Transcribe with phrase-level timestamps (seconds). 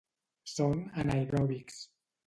[0.53, 1.81] Són anaeròbics.